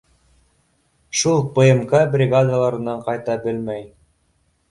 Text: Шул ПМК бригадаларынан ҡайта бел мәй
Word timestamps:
Шул 1.19 1.43
ПМК 1.57 1.93
бригадаларынан 2.15 3.03
ҡайта 3.09 3.35
бел 3.45 3.59
мәй 3.71 3.85